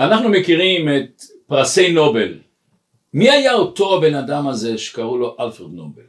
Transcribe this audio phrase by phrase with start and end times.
[0.00, 2.38] אנחנו מכירים את פרסי נובל.
[3.14, 6.02] מי היה אותו הבן אדם הזה שקראו לו אלפרד נובל?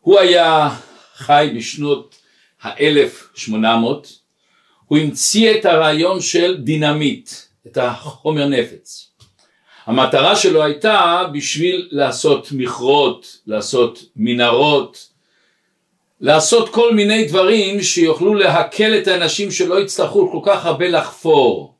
[0.00, 0.70] הוא היה
[1.14, 2.14] חי בשנות
[2.62, 4.18] האלף שמונה מאות,
[4.86, 7.30] הוא המציא את הרעיון של דינמיט,
[7.66, 9.10] את החומר נפץ.
[9.86, 15.08] המטרה שלו הייתה בשביל לעשות מכרות, לעשות מנהרות,
[16.20, 21.77] לעשות כל מיני דברים שיוכלו להקל את האנשים שלא יצטרכו כל כך הרבה לחפור.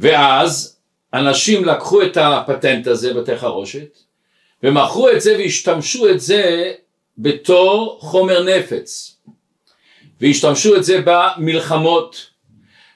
[0.00, 0.78] ואז
[1.14, 3.98] אנשים לקחו את הפטנט הזה בתי חרושת
[4.62, 6.72] ומכרו את זה והשתמשו את זה
[7.18, 9.16] בתור חומר נפץ.
[10.20, 12.30] והשתמשו את זה במלחמות.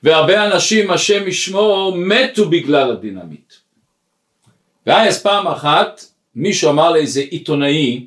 [0.03, 3.55] והרבה אנשים השם ישמור מתו בגלל הדינמיט.
[4.87, 8.07] ואז פעם אחת מישהו אמר לאיזה עיתונאי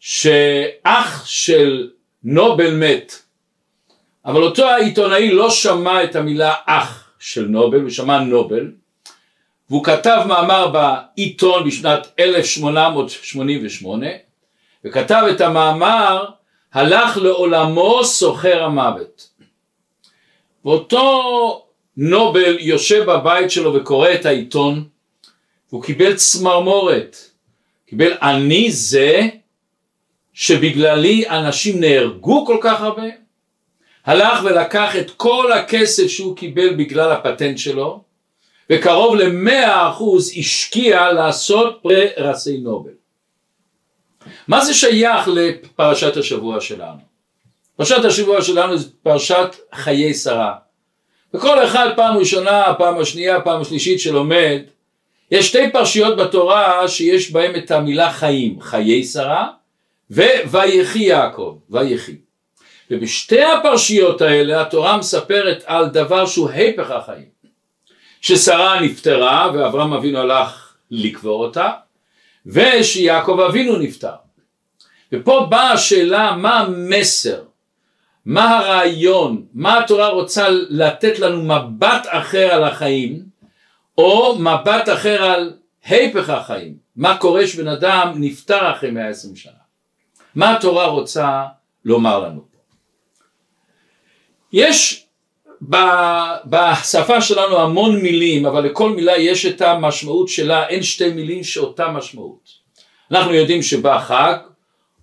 [0.00, 1.90] שאח של
[2.24, 3.12] נובל מת
[4.24, 8.70] אבל אותו העיתונאי לא שמע את המילה אח של נובל, הוא שמע נובל
[9.70, 14.06] והוא כתב מאמר בעיתון בשנת 1888
[14.84, 16.24] וכתב את המאמר
[16.72, 19.30] הלך לעולמו סוחר המוות
[20.64, 24.84] ואותו נובל יושב בבית שלו וקורא את העיתון
[25.68, 27.16] והוא קיבל צמרמורת.
[27.86, 29.28] קיבל אני זה
[30.32, 33.21] שבגללי אנשים נהרגו כל כך הרבה
[34.06, 38.00] הלך ולקח את כל הכסף שהוא קיבל בגלל הפטנט שלו
[38.70, 42.90] וקרוב למאה אחוז השקיע לעשות פרסי נובל.
[44.48, 46.98] מה זה שייך לפרשת השבוע שלנו?
[47.76, 50.54] פרשת השבוע שלנו זה פרשת חיי שרה.
[51.34, 54.60] וכל אחד פעם ראשונה, פעם השנייה, פעם השלישית שלומד,
[55.30, 59.48] יש שתי פרשיות בתורה שיש בהם את המילה חיים, חיי שרה
[60.10, 62.16] וויחי יעקב, ויחי.
[62.92, 67.32] ובשתי הפרשיות האלה התורה מספרת על דבר שהוא היפך החיים.
[68.20, 71.70] ששרה נפטרה ואברהם אבינו הלך לקבור אותה
[72.46, 74.14] ושיעקב אבינו נפטר.
[75.12, 77.42] ופה באה השאלה מה המסר,
[78.26, 83.22] מה הרעיון, מה התורה רוצה לתת לנו מבט אחר על החיים
[83.98, 85.52] או מבט אחר על
[85.84, 89.52] היפך החיים, מה קורה שבן אדם נפטר אחרי 120 שנה.
[90.34, 91.44] מה התורה רוצה
[91.84, 92.51] לומר לנו?
[94.52, 95.06] יש
[96.46, 101.88] בשפה שלנו המון מילים, אבל לכל מילה יש את המשמעות שלה, אין שתי מילים שאותה
[101.88, 102.48] משמעות.
[103.10, 104.34] אנחנו יודעים שבא חג,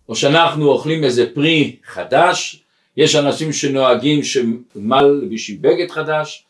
[0.09, 2.63] או שאנחנו אוכלים איזה פרי חדש,
[2.97, 6.45] יש אנשים שנוהגים שמל בשביל בגד חדש,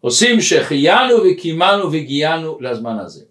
[0.00, 3.24] עושים שהחיינו וקיימנו והגיענו לזמן הזה.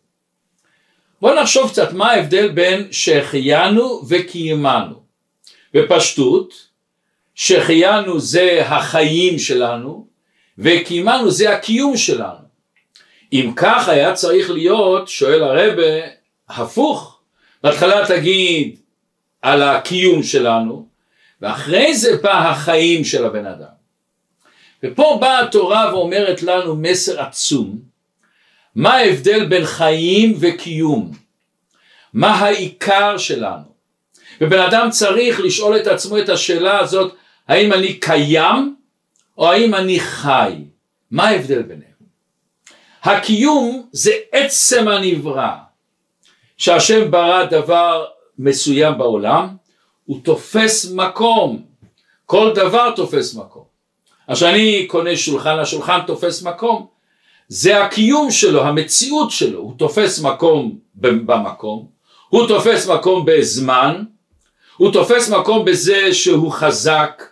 [1.22, 5.02] בואו נחשוב קצת מה ההבדל בין שהחיינו וקיימנו.
[5.74, 6.71] בפשטות,
[7.36, 10.08] שהחיינו זה החיים שלנו
[10.58, 12.52] וקיימנו זה הקיום שלנו.
[13.34, 16.08] אם כך היה צריך להיות, שואל הרבה,
[16.50, 17.20] הפוך.
[17.64, 18.80] בהתחלה תגיד
[19.42, 20.88] על הקיום שלנו,
[21.42, 23.82] ואחרי זה בא החיים של הבן אדם.
[24.84, 27.80] ופה באה התורה ואומרת לנו מסר עצום,
[28.76, 31.12] מה ההבדל בין חיים וקיום?
[32.14, 33.72] מה העיקר שלנו?
[34.42, 37.16] ובן אדם צריך לשאול את עצמו את השאלה הזאת,
[37.48, 38.76] האם אני קיים
[39.38, 40.54] או האם אני חי?
[41.12, 41.92] מה ההבדל ביניהם?
[43.04, 45.52] הקיום זה עצם הנברא,
[46.58, 48.06] שהשם ברא דבר
[48.40, 49.48] מסוים בעולם,
[50.06, 51.62] הוא תופס מקום,
[52.26, 53.64] כל דבר תופס מקום.
[54.28, 56.88] אז כשאני קונה שולחן, השולחן תופס מקום,
[57.48, 61.88] זה הקיום שלו, המציאות שלו, הוא תופס מקום במקום,
[62.30, 64.04] הוא תופס מקום בזמן,
[64.78, 67.24] הוא תופס מקום בזה שהוא חזק,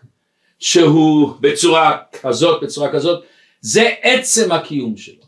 [0.59, 3.23] שהוא בצורה כזאת, בצורה כזאת,
[3.61, 5.23] זה עצם הקיום שלו.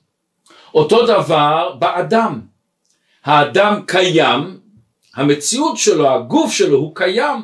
[0.74, 2.42] אותו דבר באדם.
[3.24, 4.60] האדם קיים,
[5.16, 7.42] המציאות שלו, הגוף שלו הוא קיים.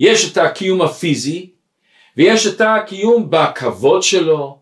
[0.00, 1.50] יש את הקיום הפיזי
[2.16, 4.58] ויש את הקיום בכבוד שלו,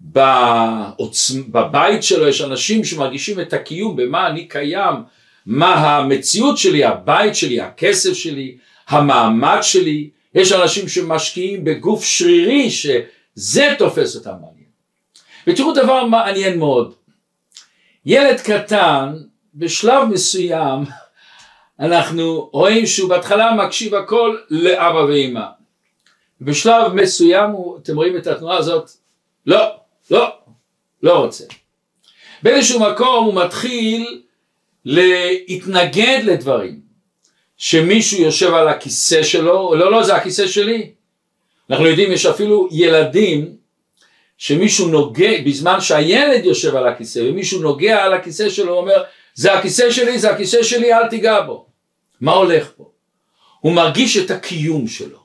[0.00, 1.30] בעוצ...
[1.30, 4.94] בבית שלו, יש אנשים שמרגישים את הקיום, במה אני קיים,
[5.46, 8.56] מה המציאות שלי, הבית שלי, הכסף שלי,
[8.88, 14.64] המעמד שלי, יש אנשים שמשקיעים בגוף שרירי שזה תופס אותם מעניין.
[15.46, 16.94] ותראו דבר מעניין מאוד,
[18.06, 19.14] ילד קטן
[19.54, 20.84] בשלב מסוים
[21.80, 25.46] אנחנו רואים שהוא בהתחלה מקשיב הכל לאבא ואמא.
[26.40, 28.90] בשלב מסוים הוא, אתם רואים את התנועה הזאת,
[29.46, 29.76] לא,
[30.10, 30.36] לא,
[31.02, 31.44] לא רוצה.
[32.42, 34.22] באיזשהו מקום הוא מתחיל
[34.84, 36.83] להתנגד לדברים.
[37.64, 40.90] שמישהו יושב על הכיסא שלו, לא לא זה הכיסא שלי.
[41.70, 43.56] אנחנו יודעים יש אפילו ילדים
[44.38, 49.02] שמישהו נוגע, בזמן שהילד יושב על הכיסא ומישהו נוגע על הכיסא שלו, אומר,
[49.34, 51.66] זה הכיסא שלי, זה הכיסא שלי, אל תיגע בו.
[52.20, 52.90] מה הולך פה?
[53.60, 55.18] הוא מרגיש את הקיום שלו.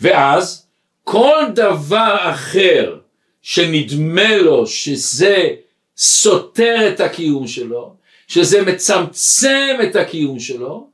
[0.00, 0.66] ואז
[1.04, 2.98] כל דבר אחר
[3.42, 5.48] שנדמה לו שזה
[5.96, 7.94] סותר את הקיום שלו,
[8.28, 10.91] שזה מצמצם את הקיום שלו,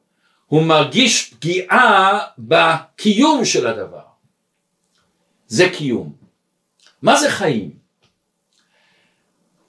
[0.48, 4.08] הוא מרגיש פגיעה בקיום של הדבר.
[5.46, 6.12] זה קיום.
[7.02, 7.70] מה זה חיים?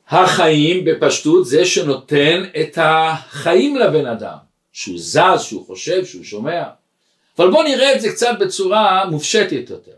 [0.09, 4.37] החיים בפשטות זה שנותן את החיים לבן אדם,
[4.71, 6.63] שהוא זז, שהוא חושב, שהוא שומע.
[7.37, 9.91] אבל בואו נראה את זה קצת בצורה מופשטת יותר.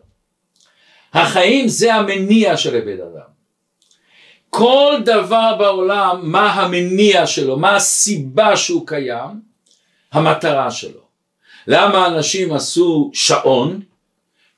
[1.13, 3.31] החיים זה המניע של הבן אדם.
[4.50, 9.50] כל דבר בעולם, מה המניע שלו, מה הסיבה שהוא קיים,
[10.12, 11.02] המטרה שלו.
[11.68, 13.81] למה אנשים עשו שעון?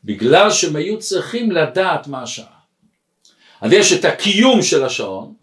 [0.04, 2.46] בגלל שהם היו צריכים לדעת מה השעה.
[3.62, 5.34] אז יש את הקיום של השעון,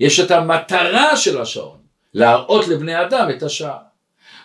[0.00, 1.78] יש את המטרה של השעון,
[2.14, 3.78] להראות לבני אדם את השעה.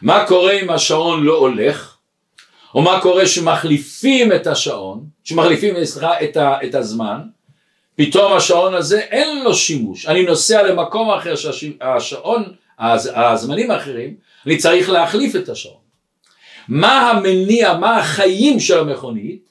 [0.02, 1.96] מה קורה אם השעון לא הולך,
[2.76, 7.22] או מה קורה שמחליפים את השעון, שמחליפים סליחה, את, את הזמן,
[7.96, 14.90] פתאום השעון הזה אין לו שימוש, אני נוסע למקום אחר שהשעון, הזמנים האחרים, אני צריך
[14.90, 15.86] להחליף את השעון.
[16.68, 19.50] מה המניע, מה החיים של המכונית?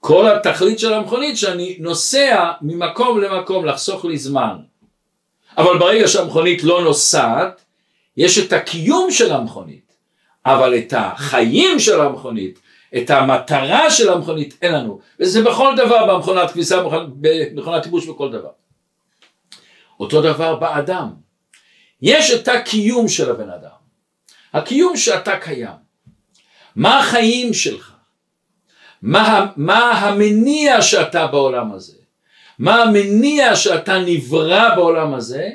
[0.00, 4.56] כל התכלית של המכונית שאני נוסע ממקום למקום לחסוך לי זמן.
[5.58, 7.64] אבל ברגע שהמכונית לא נוסעת,
[8.16, 9.92] יש את הקיום של המכונית,
[10.46, 12.58] אבל את החיים של המכונית,
[12.96, 16.82] את המטרה של המכונית אין לנו, וזה בכל דבר במכונת כביסה,
[17.20, 18.50] במכונת טיפוש בכל דבר.
[20.00, 21.25] אותו דבר באדם,
[22.02, 23.76] יש את הקיום של הבן אדם,
[24.52, 25.76] הקיום שאתה קיים,
[26.76, 27.92] מה החיים שלך,
[29.02, 31.96] מה, מה המניע שאתה בעולם הזה,
[32.58, 35.50] מה המניע שאתה נברא בעולם הזה,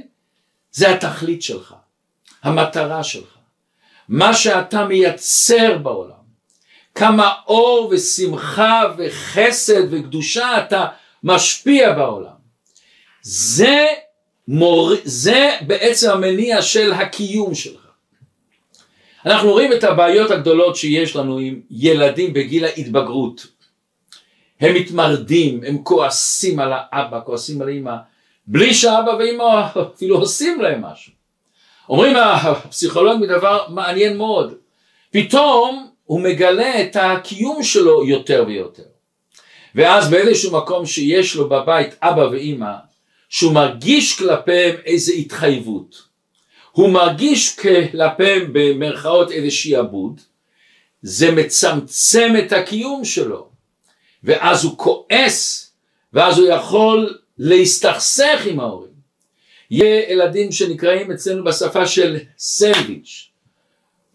[0.72, 1.76] זה התכלית שלך,
[2.44, 3.38] המטרה שלך,
[4.10, 6.22] מה שאתה מייצר בעולם.
[6.96, 10.88] כמה אור ושמחה וחסד וקדושה אתה
[11.24, 12.42] משפיע בעולם.
[13.22, 13.86] זה,
[14.52, 14.92] מור...
[15.04, 17.82] זה בעצם המניע של הקיום שלך.
[19.26, 23.48] אנחנו רואים את הבעיות הגדולות שיש לנו עם ילדים בגיל ההתבגרות.
[24.62, 27.96] הם מתמרדים, הם כועסים על האבא, כועסים על האמא,
[28.48, 31.14] בלי שאבא ואמא אפילו עושים להם משהו.
[31.90, 34.54] אומרים הפסיכולוגים דבר מעניין מאוד,
[35.12, 38.84] פתאום הוא מגלה את הקיום שלו יותר ויותר.
[39.76, 42.91] ואז באיזשהו מקום שיש לו בבית אבא ואימא,
[43.32, 46.04] שהוא מרגיש כלפיהם איזו התחייבות.
[46.72, 50.22] הוא מרגיש כלפיהם במרכאות איזה שעבוד,
[51.02, 53.50] זה מצמצם את הקיום שלו,
[54.24, 55.72] ואז הוא כועס,
[56.14, 58.92] ואז הוא יכול להסתכסך עם ההורים.
[59.72, 63.30] יהיה ילדים שנקראים אצלנו בשפה של סנדוויץ'.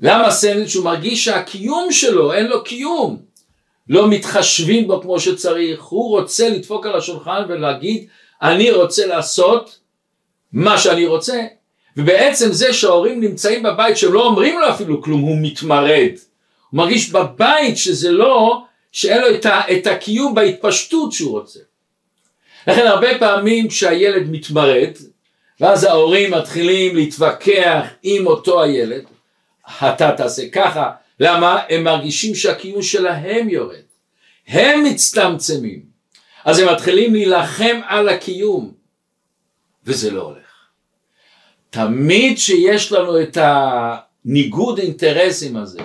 [0.00, 0.76] למה סנדוויץ'?
[0.76, 3.22] הוא מרגיש שהקיום שלו, אין לו קיום.
[3.88, 8.08] לא מתחשבים בו כמו שצריך, הוא רוצה לדפוק על השולחן ולהגיד
[8.42, 9.78] אני רוצה לעשות
[10.52, 11.42] מה שאני רוצה,
[11.96, 16.10] ובעצם זה שההורים נמצאים בבית שהם לא אומרים לו אפילו כלום, הוא מתמרד.
[16.70, 18.62] הוא מרגיש בבית שזה לא,
[18.92, 21.60] שאין לו את, ה, את הקיום בהתפשטות שהוא רוצה.
[22.66, 24.90] לכן הרבה פעמים כשהילד מתמרד,
[25.60, 29.04] ואז ההורים מתחילים להתווכח עם אותו הילד,
[29.78, 30.90] אתה תעשה ככה,
[31.20, 31.60] למה?
[31.68, 33.76] הם מרגישים שהקיום שלהם יורד.
[34.48, 35.95] הם מצטמצמים.
[36.46, 38.72] אז הם מתחילים להילחם על הקיום,
[39.84, 40.68] וזה לא הולך.
[41.70, 45.80] תמיד שיש לנו את הניגוד אינטרסים הזה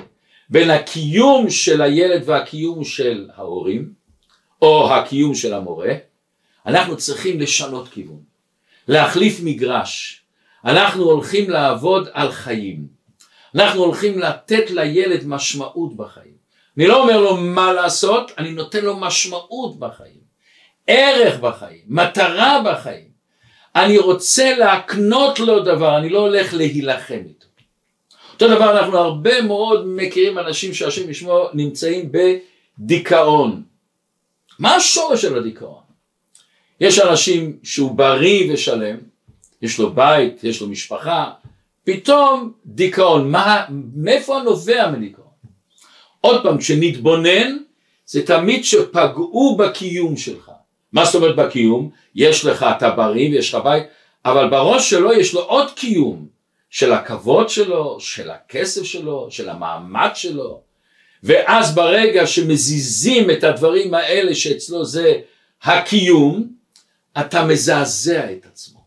[0.50, 3.94] בין הקיום של הילד והקיום של ההורים
[4.62, 5.94] או הקיום של המורה
[6.66, 8.20] אנחנו צריכים לשנות כיוון
[8.88, 10.22] להחליף מגרש.
[10.66, 12.88] אנחנו הולכים לעבוד על חיים.
[13.56, 16.34] אנחנו הולכים לתת לילד משמעות בחיים.
[16.78, 20.21] אני לא אומר לו מה לעשות אני נותן לו משמעות בחיים
[20.88, 23.12] ערך בחיים מטרה בחיים
[23.76, 27.46] אני רוצה להקנות לו דבר, אני לא הולך להילחם איתו.
[28.34, 33.64] אותו דבר אנחנו הרבה מאוד מכירים אנשים שהשם ישמור נמצאים בדיכאון.
[34.60, 35.82] מה השורש של הדיכאון?
[36.80, 38.98] יש אנשים שהוא בריא ושלם,
[39.62, 41.32] יש לו בית, יש לו משפחה,
[41.84, 45.28] פתאום דיכאון, מה, מאיפה הנובע מדיכאון?
[46.22, 47.58] עוד פעם, כשנתבונן,
[48.06, 50.51] זה תמיד שפגעו בקיום שלך.
[50.94, 51.90] מה זאת אומרת בקיום?
[52.16, 53.84] יש לך, אתה בריא ויש לך בית,
[54.26, 56.28] אבל בראש שלו יש לו עוד קיום,
[56.70, 60.62] של הכבוד שלו, של הכסף שלו, של המעמד שלו,
[61.24, 65.14] ואז ברגע שמזיזים את הדברים האלה שאצלו זה
[65.64, 66.48] הקיום,
[67.20, 68.80] אתה מזעזע את עצמו.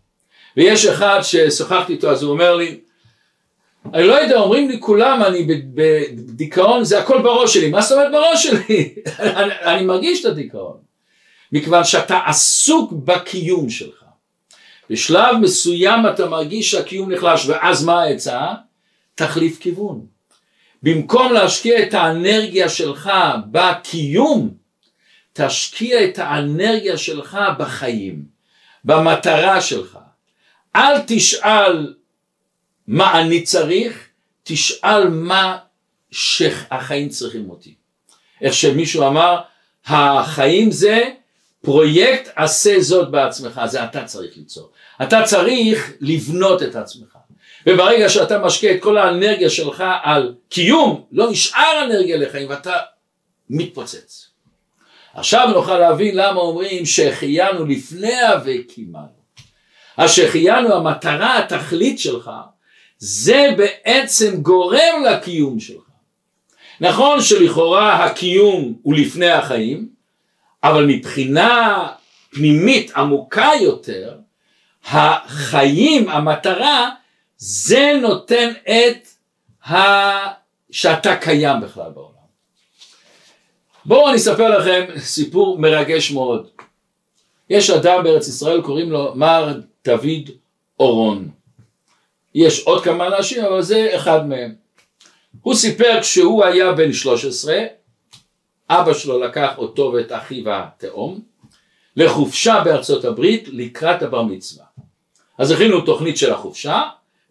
[0.56, 2.80] ויש אחד ששוחחתי איתו אז הוא אומר לי,
[3.94, 7.70] אני לא יודע, אומרים לי כולם, אני בדיכאון, זה הכל בראש שלי.
[7.70, 8.94] מה זאת אומרת בראש שלי?
[9.18, 10.76] אני, אני מרגיש את הדיכאון.
[11.54, 14.04] מכיוון שאתה עסוק בקיום שלך.
[14.90, 18.52] בשלב מסוים אתה מרגיש שהקיום נחלש, ואז מה העצה?
[19.14, 20.06] תחליף כיוון.
[20.82, 23.10] במקום להשקיע את האנרגיה שלך
[23.50, 24.54] בקיום,
[25.32, 28.24] תשקיע את האנרגיה שלך בחיים,
[28.84, 29.98] במטרה שלך.
[30.76, 31.94] אל תשאל
[32.86, 34.08] מה אני צריך,
[34.42, 35.58] תשאל מה
[36.10, 37.74] שהחיים צריכים אותי.
[38.40, 39.40] איך שמישהו אמר,
[39.86, 41.10] החיים זה
[41.64, 44.70] פרויקט עשה זאת בעצמך, זה אתה צריך ליצור.
[45.02, 47.16] אתה צריך לבנות את עצמך.
[47.66, 52.76] וברגע שאתה משקיע את כל האנרגיה שלך על קיום, לא נשאר אנרגיה לחיים ואתה
[53.50, 54.28] מתפוצץ.
[55.14, 59.24] עכשיו נוכל להבין למה אומרים שהחיינו לפני ה"וקימנו".
[59.98, 62.30] השהחיינו המטרה, התכלית שלך,
[62.98, 65.84] זה בעצם גורם לקיום שלך.
[66.80, 69.93] נכון שלכאורה הקיום הוא לפני החיים,
[70.64, 71.88] אבל מבחינה
[72.30, 74.18] פנימית עמוקה יותר,
[74.84, 76.90] החיים, המטרה,
[77.36, 79.08] זה נותן את
[79.70, 79.74] ה...
[80.70, 82.14] שאתה קיים בכלל בעולם.
[83.84, 86.48] בואו אני אספר לכם סיפור מרגש מאוד.
[87.50, 90.30] יש אדם בארץ ישראל קוראים לו מר דוד
[90.80, 91.30] אורון.
[92.34, 94.54] יש עוד כמה אנשים אבל זה אחד מהם.
[95.40, 97.58] הוא סיפר כשהוא היה בן 13
[98.70, 101.20] אבא שלו לקח אותו ואת אחיו התאום
[101.96, 104.64] לחופשה בארצות הברית לקראת הבר מצווה.
[105.38, 106.82] אז הכינו תוכנית של החופשה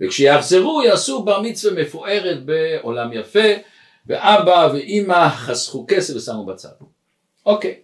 [0.02, 3.50] וכשיחזרו יעשו בר מצווה מפוארת בעולם יפה
[4.08, 6.70] ואבא ואימא חסכו כסף ושמו בצד.
[7.46, 7.76] אוקיי.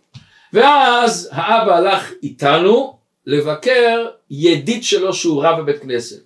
[0.53, 6.23] ואז האבא הלך איתנו לבקר ידיד שלו שהוא רב בבית כנסת.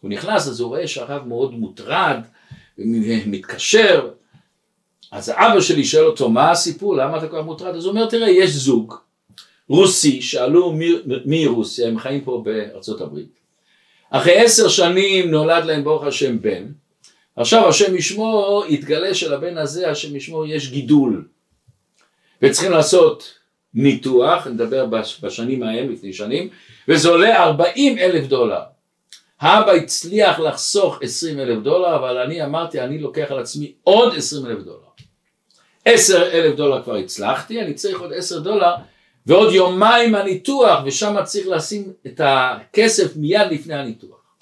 [0.00, 2.16] הוא נכנס אז הוא רואה שהרב מאוד מוטרד
[2.78, 4.10] ומתקשר
[5.14, 6.96] אז האבא שלי שואל אותו מה הסיפור?
[6.96, 7.74] למה אתה כל כך מוטרד?
[7.74, 8.94] אז הוא אומר תראה יש זוג
[9.68, 10.22] רוסי.
[10.22, 10.74] שעלו
[11.24, 13.38] מרוסיה הם חיים פה בארצות הברית.
[14.10, 16.66] אחרי עשר שנים נולד להם ברוך השם בן.
[17.36, 21.24] עכשיו השם ישמור יתגלה שלבן הזה השם ישמור יש גידול.
[22.42, 23.34] וצריכים לעשות
[23.74, 24.86] ניתוח, נדבר
[25.22, 26.48] בשנים ההם לפני שנים,
[26.88, 28.60] וזה עולה 40 אלף דולר.
[29.40, 34.46] האבא הצליח לחסוך 20 אלף דולר, אבל אני אמרתי, אני לוקח על עצמי עוד 20
[34.46, 34.83] אלף דולר.
[35.84, 38.74] 10 אלף דולר כבר הצלחתי, אני צריך עוד 10 דולר,
[39.26, 44.36] ועוד יומיים הניתוח, ושם צריך לשים את הכסף מיד לפני הניתוח.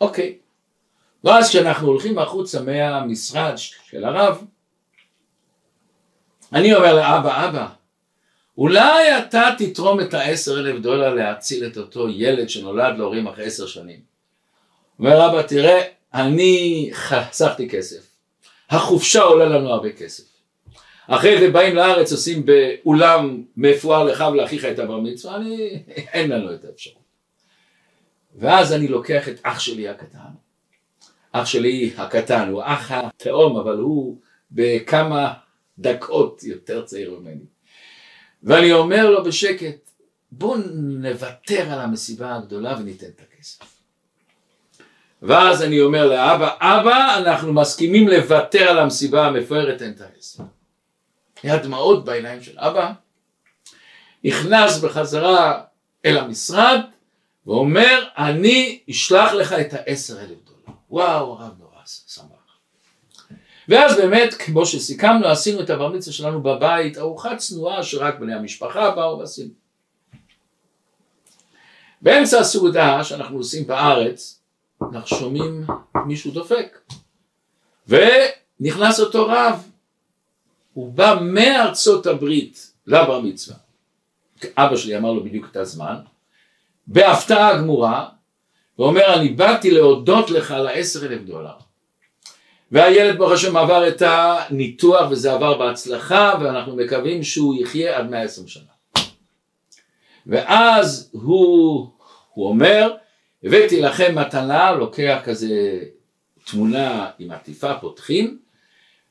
[0.00, 0.38] אוקיי.
[1.24, 4.44] ואז כשאנחנו הולכים החוצה מהמשרד של הרב,
[6.52, 7.66] אני אומר לאבא, אבא,
[8.58, 13.66] אולי אתה תתרום את העשר אלף דולר להציל את אותו ילד שנולד להורים אחרי עשר
[13.66, 14.00] שנים.
[14.98, 15.82] אומר אבא תראה
[16.14, 18.05] אני חסכתי כסף,
[18.70, 20.24] החופשה עולה לנו הרבה כסף.
[21.08, 25.82] אחרי זה באים לארץ עושים באולם מפואר לך ולאחיך את הבר מצווה, אני,
[26.14, 27.06] אין לנו את האפשרות.
[28.34, 30.18] ואז אני לוקח את אח שלי הקטן.
[31.32, 34.18] אח שלי הקטן הוא אח התאום אבל הוא
[34.50, 35.32] בכמה
[35.78, 37.44] דקות יותר צעיר ממני.
[38.42, 39.90] ואני אומר לו בשקט,
[40.32, 43.75] בוא נוותר על המסיבה הגדולה וניתן את הכסף.
[45.22, 50.44] ואז אני אומר לאבא, אבא, אנחנו מסכימים לוותר על המסיבה המפוארת, את הכסף.
[51.42, 52.92] היה דמעות בעיניים של אבא,
[54.24, 55.62] נכנס בחזרה
[56.04, 56.80] אל המשרד
[57.46, 60.76] ואומר, אני אשלח לך את העשר אלף דולר.
[60.90, 62.26] וואו, הרב נורא שמח.
[63.68, 68.90] ואז באמת, כמו שסיכמנו, עשינו את הבר מצווה שלנו בבית, ארוחה צנועה שרק בני המשפחה
[68.90, 69.50] באו ועשינו.
[72.02, 74.35] באמצע הסעודה שאנחנו עושים בארץ,
[74.82, 75.64] אנחנו שומעים
[76.06, 76.78] מישהו דופק.
[77.88, 79.70] ונכנס אותו רב.
[80.72, 83.56] הוא בא מארצות הברית לבר מצווה.
[84.56, 85.96] אבא שלי אמר לו בדיוק את הזמן,
[86.86, 88.08] בהפתעה גמורה,
[88.78, 91.54] ואומר אני באתי להודות לך על העשר אלף דולר.
[92.72, 98.48] והילד ברוך השם עבר את הניתוח וזה עבר בהצלחה ואנחנו מקווים שהוא יחיה עד 120
[98.48, 98.62] שנה.
[100.26, 101.90] ואז הוא,
[102.34, 102.94] הוא אומר
[103.44, 105.80] הבאתי לכם מתנה, לוקח כזה
[106.44, 108.38] תמונה עם עטיפה פותחים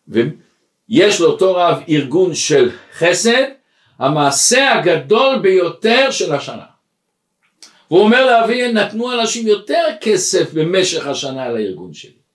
[0.08, 3.44] ויש לאותו רב ארגון של חסד
[4.00, 6.66] המעשה הגדול ביותר של השנה.
[7.88, 12.26] הוא אומר לאבי נתנו אנשים יותר כסף במשך השנה לארגון שלי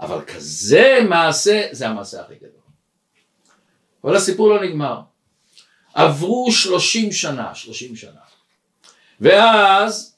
[0.00, 2.50] אבל כזה מעשה, זה המעשה הכי גדול.
[4.04, 5.00] אבל הסיפור לא נגמר.
[5.94, 8.20] עברו שלושים שנה, שלושים שנה.
[9.20, 10.17] ואז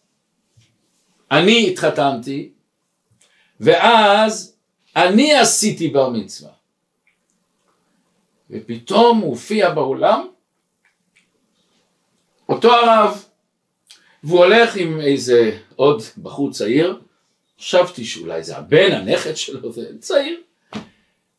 [1.31, 2.51] אני התחתנתי,
[3.61, 4.57] ואז
[4.97, 6.51] אני עשיתי בר מצווה.
[8.51, 10.29] ופתאום הופיע בעולם
[12.49, 13.25] אותו הרב,
[14.25, 17.01] והוא הולך עם איזה עוד בחור צעיר,
[17.61, 20.41] חשבתי שאולי זה הבן, הנכד שלו, זה צעיר,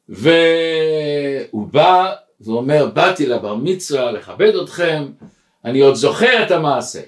[0.10, 5.12] והוא בא ואומר, באתי לבר מצווה לכבד אתכם,
[5.65, 7.01] אני עוד זוכר את המעשה.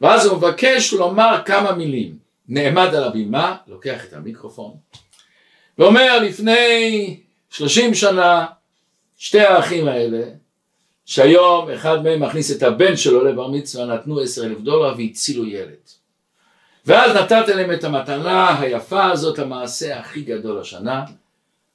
[0.00, 2.26] ואז הוא מבקש לומר כמה מילים.
[2.48, 4.74] נעמד על הבימה, לוקח את המיקרופון,
[5.78, 8.46] ואומר לפני שלושים שנה,
[9.18, 10.22] שתי האחים האלה,
[11.06, 15.90] שהיום אחד מהם מכניס את הבן שלו לבר מצווה, נתנו עשר אלף דולר והצילו ילד.
[16.86, 21.04] ואז נתת להם את המתנה היפה הזאת, המעשה הכי גדול השנה,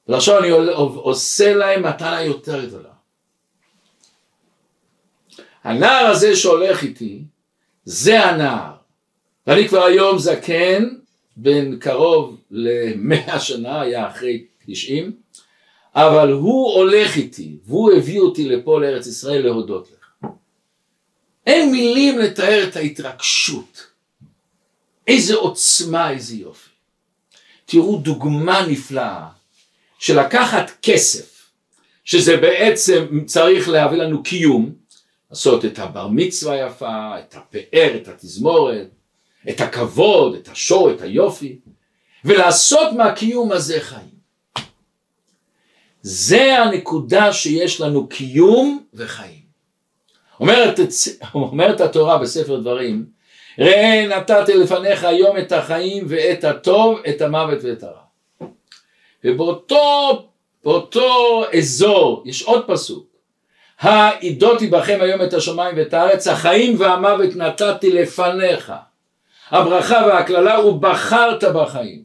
[0.08, 0.50] ועכשיו אני
[0.94, 2.88] עושה להם מתנה יותר גדולה.
[5.64, 7.22] הנער הזה שהולך איתי,
[7.84, 8.72] זה הנער.
[9.46, 10.88] ואני כבר היום זקן,
[11.36, 15.12] בן קרוב למאה שנה, היה אחרי תשעים,
[15.94, 20.30] אבל הוא הולך איתי, והוא הביא אותי לפה לארץ ישראל להודות לך.
[21.46, 23.86] אין מילים לתאר את ההתרגשות.
[25.08, 26.70] איזה עוצמה, איזה יופי.
[27.64, 29.26] תראו דוגמה נפלאה
[29.98, 31.50] של לקחת כסף,
[32.04, 34.72] שזה בעצם צריך להביא לנו קיום,
[35.32, 38.88] לעשות את הבר מצווה יפה, את הפאר, את התזמורת,
[39.48, 41.58] את הכבוד, את השור, את היופי,
[42.24, 44.22] ולעשות מהקיום הזה חיים.
[46.02, 49.42] זה הנקודה שיש לנו קיום וחיים.
[50.40, 50.80] אומרת,
[51.34, 53.06] אומרת התורה בספר דברים,
[53.58, 58.02] ראה נתתי לפניך היום את החיים ואת הטוב, את המוות ואת הרע.
[59.24, 60.28] ובאותו
[60.64, 63.11] באותו אזור יש עוד פסוק,
[63.82, 68.72] העידותי בכם היום את השמיים ואת הארץ, החיים והמוות נתתי לפניך.
[69.50, 72.02] הברכה והקללה ובחרת בחיים.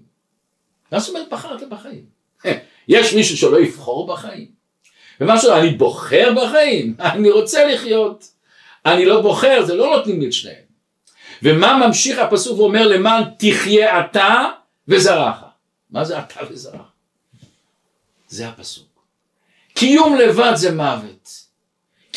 [0.92, 2.06] מה זאת אומרת בחרת בחיים?
[2.88, 4.48] יש מישהו שלא יבחור בחיים?
[5.22, 6.96] ומשהו, אני בוחר בחיים?
[7.14, 8.28] אני רוצה לחיות.
[8.86, 10.68] אני לא בוחר, זה לא נותנים לי את שניהם.
[11.44, 14.46] ומה ממשיך הפסוק ואומר למען תחיה אתה
[14.88, 15.44] וזרעך.
[15.90, 16.92] מה זה אתה וזרעך?
[18.28, 18.88] זה הפסוק.
[19.74, 21.47] קיום לבד זה מוות.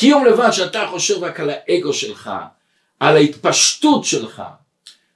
[0.01, 2.31] קיום לבד שאתה חושב רק על האגו שלך,
[3.01, 4.43] על ההתפשטות שלך,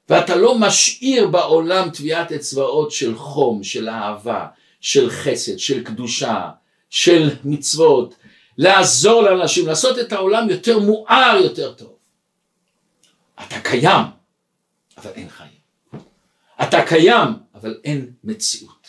[0.08, 4.46] ואתה לא משאיר בעולם טביעת אצבעות של חום, של אהבה,
[4.80, 6.50] של חסד, של קדושה,
[6.90, 8.14] של מצוות,
[8.58, 11.96] לעזור לאנשים, לעשות את העולם יותר מואר, יותר טוב.
[13.46, 14.04] אתה קיים,
[14.98, 16.02] אבל אין חיים.
[16.62, 18.88] אתה קיים, אבל אין מציאות.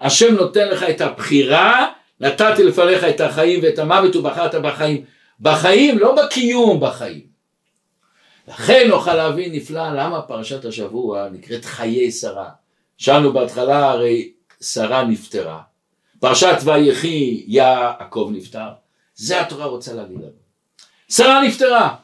[0.00, 5.04] השם נותן לך את הבחירה, נתתי לפניך את החיים ואת המוות ובחרת בחיים.
[5.42, 7.26] בחיים, לא בקיום בחיים.
[8.48, 12.50] לכן נוכל להבין נפלא למה פרשת השבוע נקראת חיי שרה.
[12.98, 15.62] שאלנו בהתחלה הרי שרה נפטרה.
[16.20, 18.68] פרשת ויחי יעקב נפטר.
[19.14, 20.42] זה התורה רוצה להגיד לנו.
[21.08, 21.94] שרה נפטרה.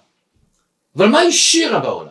[0.96, 2.08] אבל מה השאירה בעולם?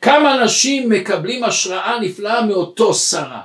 [0.00, 3.42] כמה אנשים מקבלים השראה נפלאה מאותו שרה?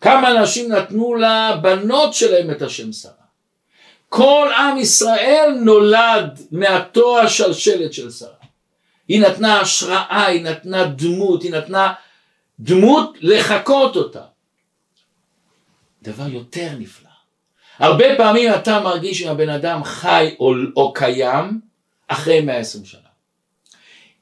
[0.00, 3.21] כמה אנשים נתנו לבנות שלהם את השם שרה?
[4.14, 8.28] כל עם ישראל נולד מהתואר שלשלת של שרה.
[9.08, 11.92] היא נתנה השראה, היא נתנה דמות, היא נתנה
[12.60, 14.22] דמות לחקות אותה.
[16.02, 17.08] דבר יותר נפלא.
[17.78, 21.60] הרבה פעמים אתה מרגיש אם הבן אדם חי או, או קיים
[22.08, 23.00] אחרי 120 שנה.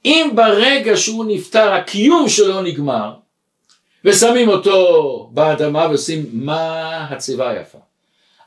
[0.04, 3.14] אם ברגע שהוא נפטר הקיום שלו נגמר
[4.04, 7.78] ושמים אותו באדמה ועושים מה הציבה היפה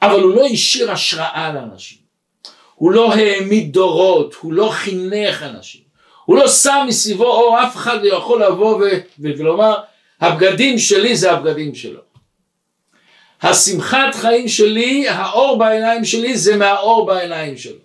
[0.06, 1.98] אבל הוא לא השאיר השראה לאנשים.
[2.76, 5.82] הוא לא העמיד דורות הוא לא חינך אנשים.
[6.26, 8.82] הוא לא שם מסביבו או אף אחד לא יכול לבוא
[9.20, 9.76] ולומר
[10.22, 12.02] הבגדים שלי זה הבגדים שלו
[13.44, 17.80] השמחת חיים שלי האור בעיניים שלי זה מהאור בעיניים שלו.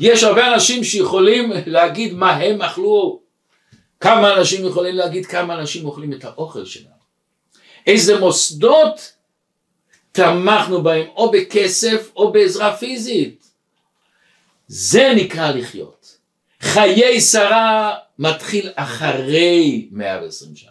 [0.00, 3.20] יש הרבה אנשים שיכולים להגיד מה הם אכלו,
[4.00, 6.96] כמה אנשים יכולים להגיד כמה אנשים אוכלים את האוכל שלנו,
[7.86, 9.15] איזה מוסדות
[10.16, 13.46] תמכנו בהם או בכסף או בעזרה פיזית,
[14.66, 16.16] זה נקרא לחיות.
[16.60, 20.70] חיי שרה מתחיל אחרי 120 שנה,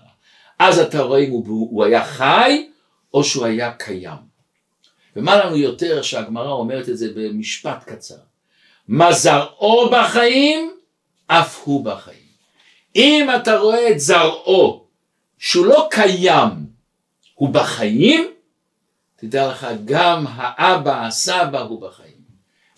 [0.60, 2.70] אז אתה רואה אם הוא, הוא היה חי
[3.14, 4.36] או שהוא היה קיים.
[5.16, 8.16] ומה לנו יותר שהגמרא אומרת את זה במשפט קצר.
[8.88, 10.76] מה זרעו בחיים,
[11.28, 12.26] אף הוא בחיים.
[12.96, 14.86] אם אתה רואה את זרעו,
[15.40, 16.50] שהוא לא קיים,
[17.34, 18.35] הוא בחיים,
[19.26, 22.16] תדע לך, גם האבא, הסבא, הוא בחיים.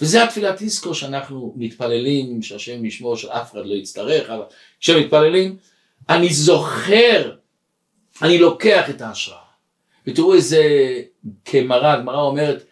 [0.02, 4.44] וזה התפילת תזכור שאנחנו מתפללים, שהשם ישמור שאף אחד לא יצטרך, אבל
[4.80, 5.58] כשמתפללים,
[6.10, 7.36] אני זוכר,
[8.22, 9.38] אני לוקח את ההשראה.
[10.08, 10.64] ותראו איזה,
[11.46, 12.64] כמרא, הגמרא אומרת,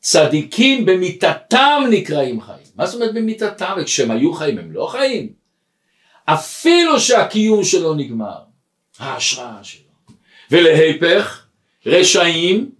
[0.00, 2.66] צדיקים במיתתם נקראים חיים.
[2.76, 3.74] מה זאת אומרת במיתתם?
[3.80, 5.32] וכשהם היו חיים הם לא חיים.
[6.24, 8.38] אפילו שהקיום שלו נגמר,
[8.98, 9.90] ההשראה שלו.
[10.50, 11.46] ולהיפך,
[11.86, 12.73] רשעים,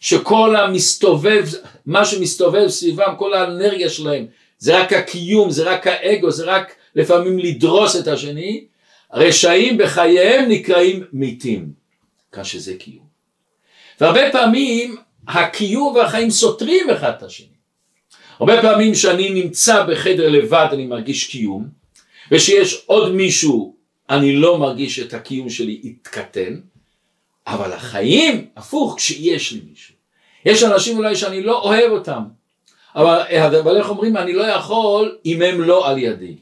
[0.00, 1.46] שכל המסתובב,
[1.86, 4.26] מה שמסתובב סביבם, כל האנרגיה שלהם,
[4.58, 8.64] זה רק הקיום, זה רק האגו, זה רק לפעמים לדרוס את השני,
[9.12, 11.72] רשעים בחייהם נקראים מתים,
[12.32, 13.10] כאן שזה קיום.
[14.00, 14.96] והרבה פעמים
[15.28, 17.46] הקיום והחיים סותרים אחד את השני.
[18.40, 21.68] הרבה פעמים כשאני נמצא בחדר לבד אני מרגיש קיום,
[22.30, 23.76] ושיש עוד מישהו
[24.10, 26.60] אני לא מרגיש את הקיום שלי התקטן,
[27.50, 29.94] אבל החיים הפוך כשיש לי מישהו.
[30.44, 32.22] יש אנשים אולי שאני לא אוהב אותם,
[32.96, 33.22] אבל,
[33.60, 36.36] אבל איך אומרים אני לא יכול אם הם לא על ידי.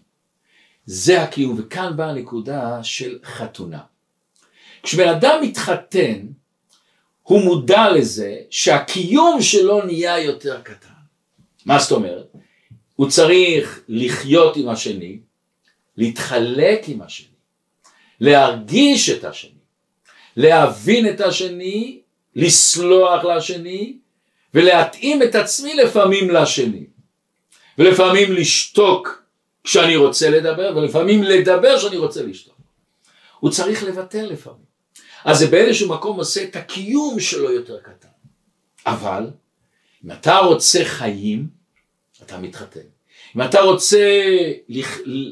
[0.87, 3.81] זה הקיום, וכאן באה הנקודה של חתונה.
[4.83, 6.27] כשבן אדם מתחתן,
[7.23, 10.89] הוא מודע לזה שהקיום שלו נהיה יותר קטן.
[11.67, 12.33] מה זאת אומרת?
[12.97, 15.19] הוא צריך לחיות עם השני,
[15.97, 17.29] להתחלק עם השני,
[18.21, 19.58] להרגיש את השני,
[20.39, 22.01] להבין את השני,
[22.37, 23.97] לסלוח לשני,
[24.55, 26.85] ולהתאים את עצמי לפעמים לשני.
[27.79, 29.23] ולפעמים לשתוק
[29.65, 32.55] כשאני רוצה לדבר, ולפעמים לדבר כשאני רוצה לשתוק.
[33.41, 34.69] הוא צריך לוותר לפעמים.
[35.25, 38.09] אז זה באיזשהו מקום עושה את הקיום שלו יותר קטן.
[38.87, 39.31] אבל
[40.05, 41.47] אם אתה רוצה חיים,
[42.23, 42.81] אתה מתחתן.
[43.37, 44.25] אם אתה רוצה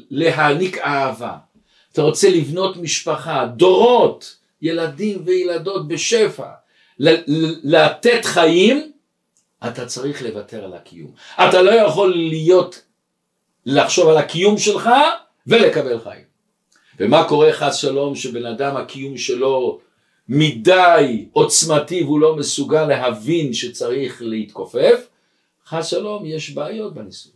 [0.09, 1.37] להעניק אהבה,
[1.93, 6.49] אתה רוצה לבנות משפחה, דורות, ילדים וילדות בשפע,
[7.63, 8.91] לתת חיים,
[9.67, 11.11] אתה צריך לוותר על הקיום.
[11.35, 12.83] אתה לא יכול להיות,
[13.65, 14.89] לחשוב על הקיום שלך
[15.47, 16.23] ולקבל חיים.
[16.99, 19.79] ומה קורה חס שלום שבן אדם הקיום שלו
[20.29, 25.07] מדי עוצמתי והוא לא מסוגל להבין שצריך להתכופף,
[25.67, 27.31] חס שלום יש בעיות בניסוי.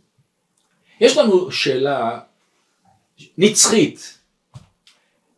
[1.00, 2.20] יש לנו שאלה
[3.38, 4.18] נצחית,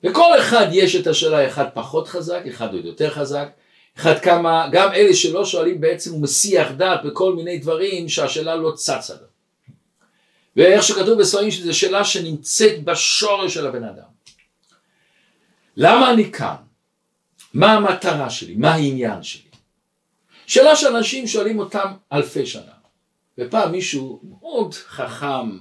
[0.04, 3.48] לכל אחד יש את השאלה אחד פחות חזק, אחד עוד יותר חזק,
[3.98, 8.72] אחד כמה, גם אלה שלא שואלים בעצם הוא מסיח דעת בכל מיני דברים שהשאלה לא
[8.72, 9.26] צצה לו.
[10.56, 14.14] ואיך שכתוב בספרים שזו שאלה שנמצאת בשורש של הבן אדם.
[15.76, 16.54] למה אני כאן?
[17.54, 18.54] מה המטרה שלי?
[18.54, 19.50] מה העניין שלי?
[20.46, 22.72] שאלה שאנשים שואלים אותם אלפי שנה.
[23.38, 25.58] ופעם מישהו מאוד חכם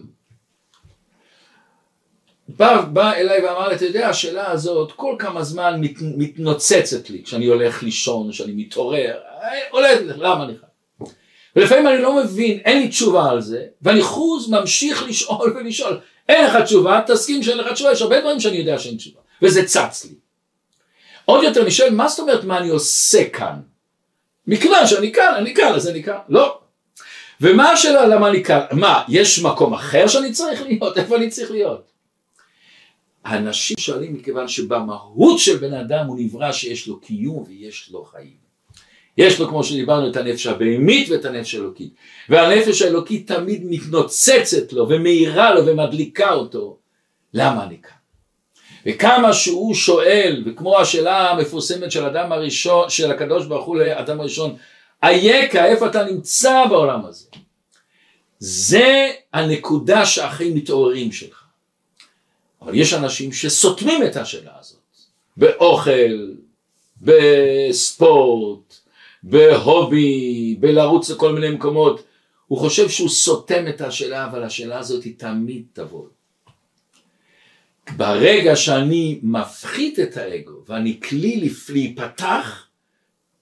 [2.48, 7.24] בא, בא אליי ואמר לי, אתה יודע, השאלה הזאת כל כמה זמן מת, מתנוצצת לי
[7.24, 9.20] כשאני הולך לישון, כשאני מתעורר,
[9.70, 10.66] עולה, למה אני חי?
[11.56, 16.00] ולפעמים אני לא מבין, אין לי תשובה על זה, ואני חוז ממשיך לשאול ולשאול.
[16.30, 19.66] אין לך תשובה, תסכים שאין לך תשובה, יש הרבה דברים שאני יודע שאין תשובה, וזה
[19.66, 20.16] צץ לי.
[21.26, 23.60] עוד יותר אני שואל, מה זאת אומרת מה אני עושה כאן?
[24.48, 26.18] מכיוון שאני כאן, אני כאן, אז אני כאן.
[26.30, 26.60] לא.
[27.42, 28.62] ומה השאלה למה אני כאן?
[28.72, 30.98] מה, יש מקום אחר שאני צריך להיות?
[30.98, 31.93] איפה אני צריך להיות?
[33.26, 38.44] אנשים שואלים מכיוון שבמהות של בן אדם הוא נברא שיש לו קיום ויש לו חיים.
[39.18, 41.94] יש לו כמו שדיברנו את הנפש הבהמית ואת הנפש האלוקית
[42.30, 46.78] והנפש האלוקית תמיד מתנוצצת לו ומאירה לו ומדליקה אותו
[47.34, 47.92] למה אני כאן?
[48.86, 54.56] וכמה שהוא שואל וכמו השאלה המפורסמת של אדם הראשון של הקדוש ברוך הוא לאדם הראשון
[55.04, 57.26] אייכה איפה אתה נמצא בעולם הזה
[58.40, 61.43] זה הנקודה שהכי מתעוררים שלך
[62.64, 64.80] אבל יש אנשים שסותמים את השאלה הזאת,
[65.38, 66.34] באוכל,
[67.02, 68.76] בספורט,
[69.24, 72.04] בהובי, בלרוץ לכל מיני מקומות,
[72.48, 76.06] הוא חושב שהוא סותם את השאלה, אבל השאלה הזאת היא תמיד תבוא.
[77.98, 82.68] ברגע שאני מפחית את האגו ואני כלי להיפתח,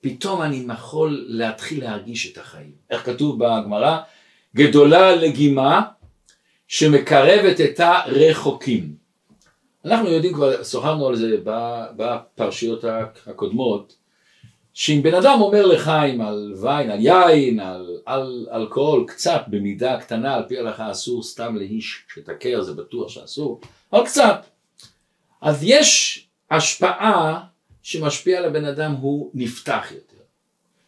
[0.01, 2.71] פתאום אני יכול להתחיל להרגיש את החיים.
[2.89, 3.97] איך כתוב בגמרא?
[4.55, 5.81] גדולה לגימה
[6.67, 9.00] שמקרבת את הרחוקים.
[9.85, 11.37] אנחנו יודעים כבר, שוחחנו על זה
[11.95, 12.83] בפרשיות
[13.27, 13.95] הקודמות,
[14.73, 20.35] שאם בן אדם אומר לחיים על ויין, על יין, על, על אלכוהול, קצת במידה קטנה,
[20.35, 23.61] על פי ההלכה אסור סתם לאיש שתקר, זה בטוח שאסור,
[23.93, 24.45] אבל קצת.
[25.41, 27.43] אז יש השפעה
[27.83, 30.23] שמשפיעה על הבן אדם, הוא נפתח יותר.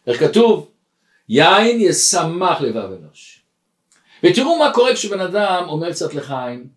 [0.06, 0.70] איך כתוב?
[1.28, 3.40] יין ישמח לבב אנוש.
[4.22, 6.68] ותראו מה קורה כשבן אדם אומר קצת לחיים,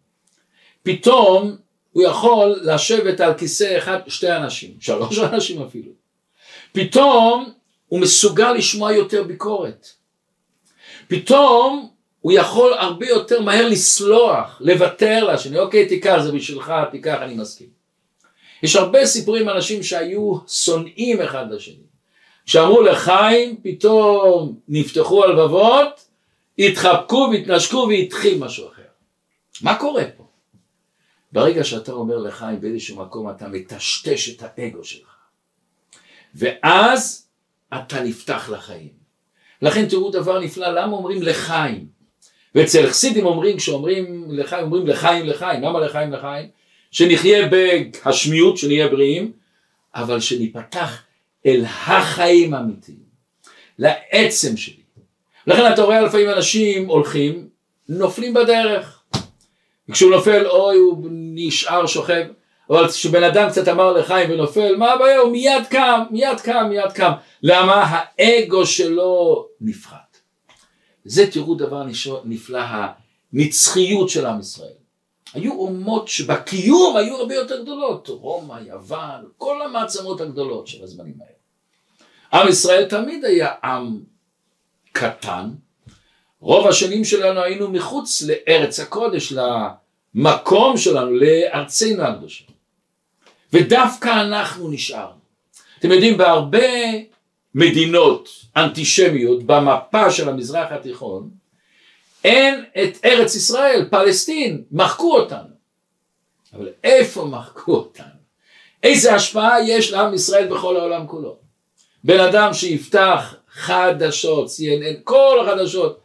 [0.83, 1.55] פתאום
[1.91, 5.91] הוא יכול לשבת על כיסא אחד, שתי אנשים, שלוש אנשים אפילו.
[6.71, 7.51] פתאום
[7.87, 9.87] הוא מסוגל לשמוע יותר ביקורת.
[11.07, 11.89] פתאום
[12.21, 17.67] הוא יכול הרבה יותר מהר לסלוח, לוותר לשני, אוקיי תיקח זה בשבילך, תיקח אני מסכים.
[18.63, 21.87] יש הרבה סיפורים אנשים שהיו שונאים אחד לשני.
[22.45, 26.05] כשאמרו לחיים פתאום נפתחו הלבבות,
[26.59, 28.81] התחבקו והתנשקו והתחיל משהו אחר.
[29.61, 30.26] מה קורה פה?
[31.37, 35.15] ברגע שאתה אומר לחיים באיזשהו מקום אתה מטשטש את האגו שלך
[36.35, 37.27] ואז
[37.73, 38.89] אתה נפתח לחיים.
[39.61, 41.87] לכן תראו דבר נפלא, למה אומרים לחיים?
[42.55, 46.49] ואצל חסידים אומרים, כשאומרים לחיים, אומרים לחיים לחיים, למה לחיים לחיים?
[46.91, 49.31] שנחיה בהשמיות, שנהיה בריאים,
[49.95, 51.03] אבל שניפתח
[51.45, 53.03] אל החיים האמיתיים,
[53.79, 54.83] לעצם שלי.
[55.47, 57.49] לכן אתה רואה לפעמים אנשים הולכים,
[57.89, 59.03] נופלים בדרך.
[59.89, 62.25] וכשהוא נופל, אוי, הוא נשאר שוכב.
[62.69, 65.19] אבל כשבן אדם קצת אמר לחיים ונופל, מה הבעיה?
[65.19, 67.11] הוא מיד קם, מיד קם, מיד קם.
[67.43, 68.01] למה?
[68.19, 70.17] האגו שלו נפחת.
[71.05, 71.83] זה תראו דבר
[72.25, 72.61] נפלא,
[73.33, 74.69] הנצחיות של עם ישראל.
[75.33, 82.43] היו אומות שבקיום היו הרבה יותר גדולות, רומא, יוון, כל המעצמות הגדולות של הזמנים האלה.
[82.43, 83.99] עם ישראל תמיד היה עם
[84.91, 85.49] קטן,
[86.39, 89.33] רוב השנים שלנו היינו מחוץ לארץ הקודש,
[90.15, 92.43] למקום שלנו, לארצנו הקדושה.
[93.53, 95.17] ודווקא אנחנו נשארנו.
[95.79, 96.67] אתם יודעים, בהרבה
[97.55, 101.29] מדינות אנטישמיות במפה של המזרח התיכון,
[102.23, 105.57] אין את ארץ ישראל, פלסטין, מחקו אותנו.
[106.53, 108.17] אבל איפה מחקו אותנו?
[108.83, 111.37] איזה השפעה יש לעם ישראל בכל העולם כולו?
[112.03, 115.99] בן אדם שיפתח חדשות, CNN, כל החדשות,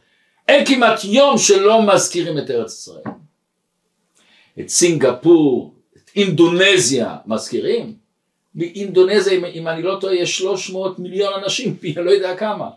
[0.49, 3.12] אין כמעט יום שלא מזכירים את ארץ ישראל.
[4.61, 7.95] את סינגפור, את אינדונזיה מזכירים.
[8.55, 12.69] באינדונזיה, אם, אם אני לא טועה, יש 300 מיליון אנשים, פי אני לא יודע כמה.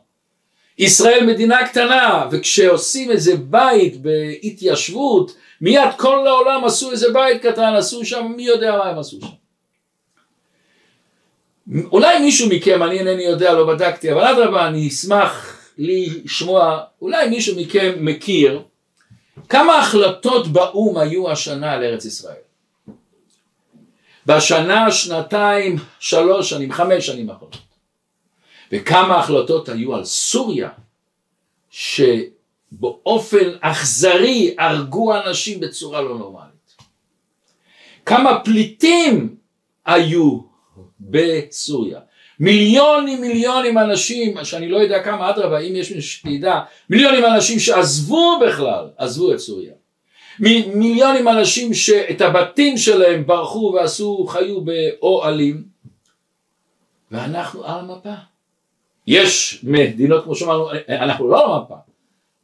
[0.77, 8.05] ישראל מדינה קטנה, וכשעושים איזה בית בהתיישבות, מיד כל העולם עשו איזה בית קטן, עשו
[8.05, 9.27] שם, מי יודע מה הם עשו שם.
[11.91, 17.55] אולי מישהו מכם, אני אינני יודע, לא בדקתי, אבל אדרבה, אני אשמח לשמוע, אולי מישהו
[17.59, 18.61] מכם מכיר
[19.49, 22.36] כמה החלטות באו"ם היו השנה לארץ ישראל.
[24.25, 27.58] בשנה, שנתיים, שלוש שנים, חמש שנים האחרונות.
[28.71, 30.69] וכמה החלטות היו על סוריה,
[31.69, 36.75] שבאופן אכזרי הרגו אנשים בצורה לא נורמלית.
[38.05, 39.36] כמה פליטים
[39.86, 40.39] היו
[40.99, 41.99] בסוריה.
[42.39, 48.39] מיליונים מיליונים אנשים, שאני לא יודע כמה, אדרבה, אם יש מישהו שידע, מיליונים אנשים שעזבו
[48.47, 49.73] בכלל, עזבו את סוריה.
[50.39, 55.63] מ- מיליונים אנשים שאת הבתים שלהם ברחו ועשו, חיו באוהלים,
[57.11, 58.13] ואנחנו על המפה.
[59.07, 61.75] יש מדינות כמו שאמרנו, אנחנו לא על המפה,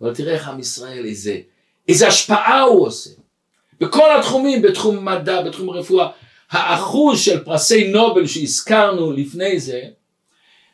[0.01, 1.37] אבל תראה איך עם ישראל, איזה,
[1.87, 3.09] איזה השפעה הוא עושה.
[3.79, 6.09] בכל התחומים, בתחום מדע, בתחום רפואה,
[6.51, 9.81] האחוז של פרסי נובל שהזכרנו לפני זה,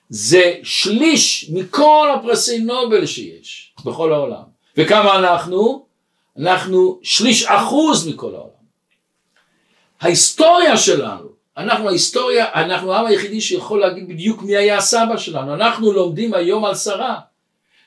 [0.09, 4.43] זה שליש מכל הפרסי נובל שיש בכל העולם.
[4.77, 5.85] וכמה אנחנו?
[6.39, 8.49] אנחנו שליש אחוז מכל העולם.
[10.01, 15.53] ההיסטוריה שלנו, אנחנו ההיסטוריה, אנחנו העם היחידי שיכול להגיד בדיוק מי היה הסבא שלנו.
[15.53, 17.19] אנחנו לומדים היום על שרה,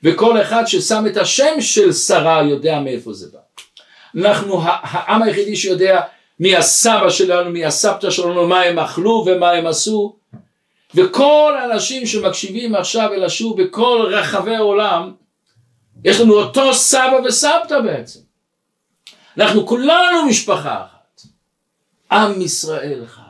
[0.02, 3.38] וכל אחד ששם את השם של שרה יודע מאיפה זה בא.
[4.16, 6.00] אנחנו העם היחידי שיודע
[6.40, 10.16] מי הסבא שלנו, מי הסבתא שלנו, מה הם אכלו ומה הם עשו.
[10.94, 15.12] וכל האנשים שמקשיבים עכשיו אל השוב בכל רחבי העולם,
[16.04, 18.20] יש לנו אותו סבא וסבתא בעצם.
[19.36, 21.22] אנחנו כולנו משפחה אחת.
[22.12, 23.20] עם ישראל חי.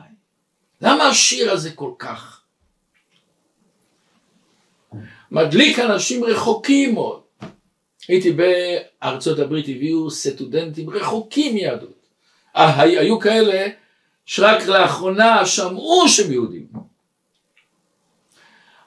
[0.81, 2.41] למה השיר הזה כל כך
[5.31, 7.21] מדליק אנשים רחוקים מאוד?
[8.07, 12.00] הייתי בארצות הברית, הביאו סטודנטים רחוקים מיהדות.
[12.55, 13.67] אה, היו כאלה
[14.25, 16.67] שרק לאחרונה שמעו שהם יהודים.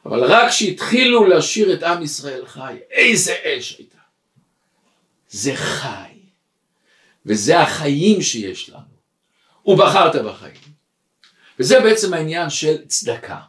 [0.06, 3.98] אבל רק כשהתחילו לשיר את עם ישראל חי, איזה אש הייתה.
[5.28, 6.18] זה חי,
[7.26, 8.94] וזה החיים שיש לנו.
[9.66, 10.74] ובחרת בחיים.
[11.58, 13.40] וזה בעצם העניין של צדקה.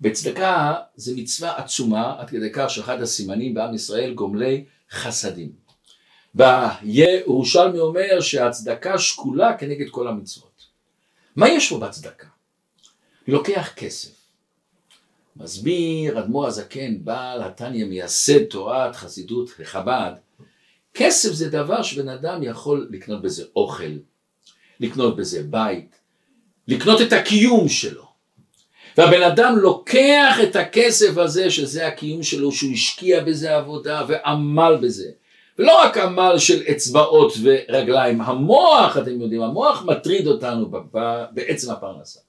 [0.00, 5.63] בצדקה זה מצווה עצומה עד כדי כך שאחד הסימנים בעם ישראל גומלי חסדים.
[6.34, 10.62] והירושלמי אומר שהצדקה שקולה כנגד כל המצוות.
[11.36, 12.26] מה יש פה בצדקה?
[13.28, 14.10] לוקח כסף.
[15.36, 20.12] מסביר אדמו"ר הזקן, בעל התניא, מייסד תורת חסידות וחב"ד,
[20.94, 23.92] כסף זה דבר שבן אדם יכול לקנות בזה אוכל,
[24.80, 25.96] לקנות בזה בית,
[26.68, 28.04] לקנות את הקיום שלו.
[28.96, 35.10] והבן אדם לוקח את הכסף הזה, שזה הקיום שלו, שהוא השקיע בזה עבודה ועמל בזה,
[35.58, 40.70] ולא רק עמל של אצבעות ורגליים, המוח, אתם יודעים, המוח מטריד אותנו
[41.30, 42.20] בעצם הפרנסה.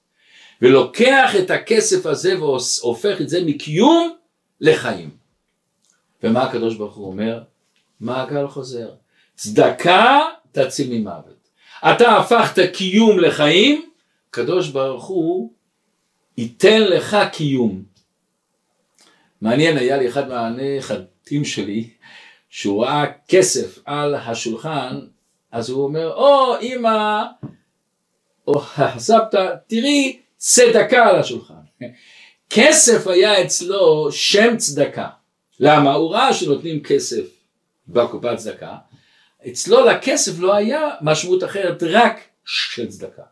[0.62, 4.12] ולוקח את הכסף הזה והופך את זה מקיום
[4.60, 5.10] לחיים.
[6.22, 7.42] ומה הקדוש ברוך הוא אומר?
[8.00, 8.90] מעגל חוזר.
[9.34, 10.20] צדקה
[10.52, 11.48] תציל ממוות.
[11.84, 13.90] אתה הפכת קיום לחיים,
[14.30, 15.52] הקדוש ברוך הוא
[16.38, 17.82] ייתן לך קיום.
[19.40, 21.90] מעניין, היה לי אחד מהנכדים שלי,
[22.48, 25.00] שהוא ראה כסף על השולחן,
[25.52, 27.22] אז הוא אומר, או אמא,
[28.48, 28.60] או
[28.98, 31.54] סבתא, תראי צדקה על השולחן.
[32.50, 35.08] כסף היה אצלו שם צדקה.
[35.60, 35.94] למה?
[35.94, 37.24] הוא ראה שנותנים כסף
[37.88, 38.76] בקופת צדקה.
[39.48, 43.22] אצלו לכסף לא היה משמעות אחרת רק של צדקה.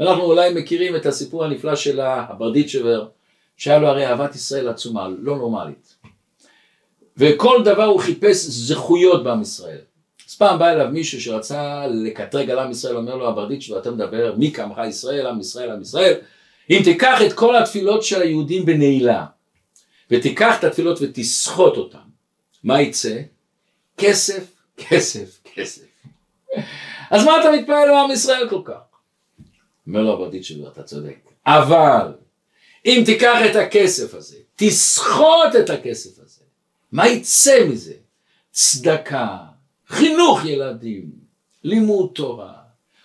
[0.00, 3.08] אנחנו אולי מכירים את הסיפור הנפלא של הברדיצ'בר,
[3.56, 5.96] שהיה לו הרי אהבת ישראל עצומה, לא נורמלית.
[7.16, 9.78] וכל דבר הוא חיפש זכויות בעם ישראל.
[10.28, 14.34] אז פעם בא אליו מישהו שרצה לקטרג על עם ישראל, אומר לו הברדיצ'בר, אתה מדבר
[14.36, 16.14] מי קמך ישראל, עם ישראל, עם ישראל,
[16.70, 19.24] אם תיקח את כל התפילות של היהודים בנעילה,
[20.10, 21.98] ותיקח את התפילות ותסחוט אותן,
[22.64, 23.20] מה יצא?
[23.96, 24.44] כסף,
[24.76, 25.82] כסף, כסף.
[27.10, 28.72] אז מה אתה מתפעל לעם ישראל כל כך?
[29.86, 31.16] אומר לו הברדית שלו, אתה צודק.
[31.46, 32.12] אבל
[32.86, 36.33] אם תיקח את הכסף הזה, תסחוט את הכסף הזה,
[36.94, 37.94] מה יצא מזה?
[38.50, 39.36] צדקה,
[39.88, 41.10] חינוך ילדים,
[41.64, 42.54] לימוד תורה,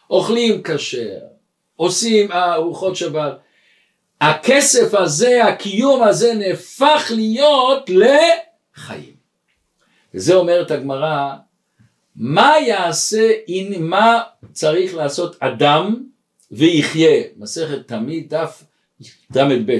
[0.09, 1.19] אוכלים כשר,
[1.75, 3.39] עושים ארוחות שבת,
[4.21, 9.15] הכסף הזה, הקיום הזה נהפך להיות לחיים.
[10.13, 11.35] וזה אומרת הגמרא,
[12.15, 13.31] מה יעשה,
[13.79, 16.03] מה צריך לעשות אדם
[16.51, 18.63] ויחיה, מסכת תמיד דף
[19.35, 19.79] ל"ב.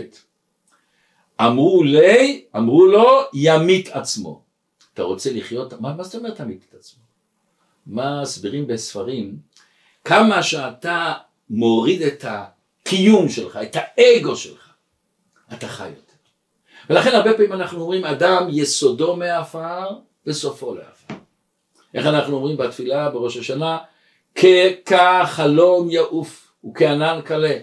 [1.41, 4.41] אמרו לי, אמרו לו, ימית עצמו.
[4.93, 7.03] אתה רוצה לחיות, מה, מה זאת אומרת ימית את עצמו?
[7.87, 9.37] מה מסבירים בספרים?
[10.05, 11.13] כמה שאתה
[11.49, 12.25] מוריד את.
[12.89, 14.73] הקיום שלך, את האגו שלך,
[15.53, 15.99] אתה חי יותר.
[16.89, 19.89] ולכן הרבה פעמים אנחנו אומרים אדם יסודו מעפר
[20.25, 21.13] וסופו לעפר.
[21.93, 23.77] איך אנחנו אומרים בתפילה בראש השנה?
[24.85, 27.57] כחלום יעוף וכענן קלה.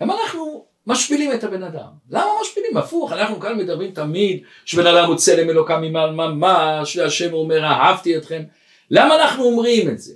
[0.00, 0.55] למה אנחנו
[0.86, 1.88] משפילים את הבן אדם?
[2.10, 2.76] למה משפילים?
[2.76, 8.16] הפוך, אנחנו כאן מדברים תמיד שבן אדם הוא צלם אלוקם ממעל ממש והשם אומר אהבתי
[8.16, 8.42] אתכם.
[8.90, 10.14] למה אנחנו אומרים את זה?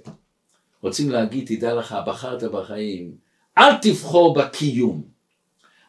[0.82, 3.12] רוצים להגיד תדע לך בחרת בחיים
[3.58, 5.02] אל תבחור בקיום,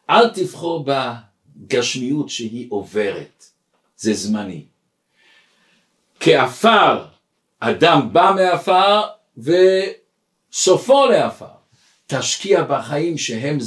[0.09, 3.45] אל תבחור בגשמיות שהיא עוברת,
[3.97, 4.65] זה זמני.
[6.19, 7.05] כעפר,
[7.59, 9.01] אדם בא מעפר
[9.37, 11.45] וסופו לעפר.
[12.07, 13.57] תשקיע בחיים שהם.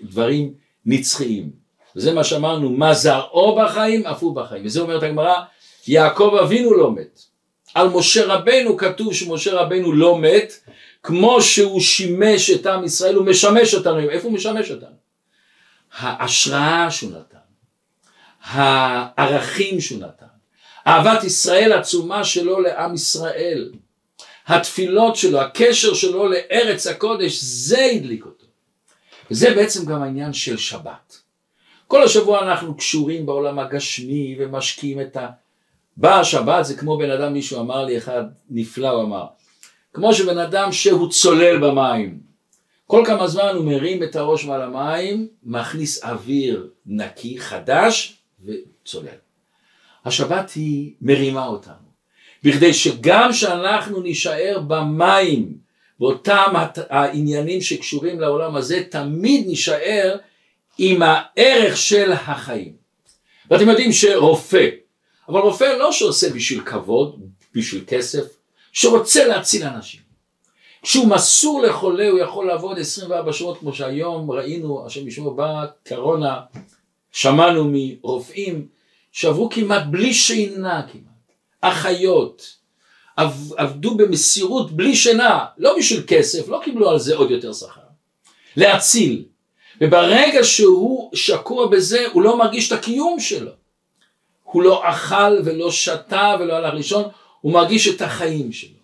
[0.00, 0.54] דברים
[0.86, 1.50] נצחיים.
[1.94, 4.66] זה מה שאמרנו, מה זרעו בחיים, אף הוא בחיים.
[4.66, 5.34] וזה אומרת הגמרא,
[5.88, 7.20] יעקב אבינו לא מת.
[7.74, 10.52] על משה רבנו כתוב שמשה רבנו לא מת,
[11.02, 14.96] כמו שהוא שימש את עם ישראל, הוא משמש אותנו, איפה הוא משמש אותנו?
[15.92, 17.36] ההשראה שהוא נתן,
[18.42, 20.26] הערכים שהוא נתן,
[20.86, 23.72] אהבת ישראל עצומה שלו לעם ישראל,
[24.46, 28.33] התפילות שלו, הקשר שלו לארץ הקודש, זה הדליק אותו.
[29.30, 31.18] וזה בעצם גם העניין של שבת.
[31.86, 35.28] כל השבוע אנחנו קשורים בעולם הגשמי ומשקיעים את ה...
[35.96, 39.26] באה השבת זה כמו בן אדם, מישהו אמר לי אחד נפלא, הוא אמר,
[39.92, 42.20] כמו שבן אדם שהוא צולל במים,
[42.86, 49.08] כל כמה זמן הוא מרים את הראש מעל המים, מכניס אוויר נקי, חדש, וצולל.
[50.04, 51.88] השבת היא מרימה אותנו,
[52.42, 55.63] בכדי שגם שאנחנו נישאר במים,
[56.00, 56.52] באותם
[56.90, 60.16] העניינים שקשורים לעולם הזה, תמיד נישאר
[60.78, 62.72] עם הערך של החיים.
[63.50, 64.68] ואתם יודעים שרופא,
[65.28, 67.20] אבל רופא לא שעושה בשביל כבוד,
[67.54, 68.24] בשביל כסף,
[68.72, 70.00] שרוצה להציל אנשים.
[70.82, 76.40] כשהוא מסור לחולה הוא יכול לעבוד 24 שעות כמו שהיום ראינו, השם ישמעו בקורונה,
[77.12, 78.68] שמענו מרופאים
[79.12, 82.56] שעברו כמעט בלי שינה כמעט, אחיות,
[83.56, 87.80] עבדו במסירות בלי שינה, לא בשביל כסף, לא קיבלו על זה עוד יותר שכר,
[88.56, 89.24] להציל.
[89.80, 93.50] וברגע שהוא שקוע בזה הוא לא מרגיש את הקיום שלו.
[94.42, 97.04] הוא לא אכל ולא שתה ולא הלך לישון,
[97.40, 98.78] הוא מרגיש את החיים שלו.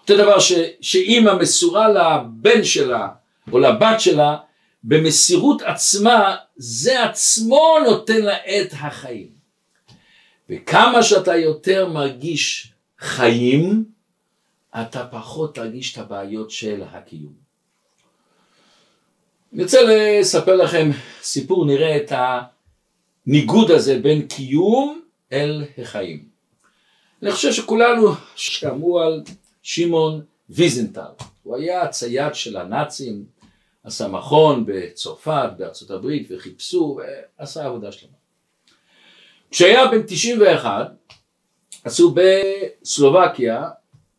[0.00, 3.08] אותו דבר ש, שאימא מסורה לבן שלה
[3.52, 4.36] או לבת שלה
[4.84, 9.28] במסירות עצמה זה עצמו נותן לה את החיים.
[10.50, 12.73] וכמה שאתה יותר מרגיש
[13.04, 13.84] חיים
[14.80, 17.32] אתה פחות תרגיש את הבעיות של הקיום.
[19.52, 20.90] אני רוצה לספר לכם
[21.22, 22.12] סיפור, נראה את
[23.26, 25.00] הניגוד הזה בין קיום
[25.32, 26.28] אל החיים.
[27.22, 29.22] אני חושב שכולנו שמעו על
[29.62, 33.24] שמעון ויזנטל, הוא היה הצייד של הנאצים,
[33.84, 36.98] עשה מכון בצרפת, בארצות הברית, וחיפשו,
[37.38, 38.12] ועשה עבודה שלמה.
[39.50, 40.92] כשהיה בן 91,
[41.84, 43.68] עשו בסלובקיה,